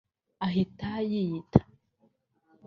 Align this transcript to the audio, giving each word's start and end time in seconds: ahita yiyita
ahita 0.45 0.91
yiyita 1.11 1.59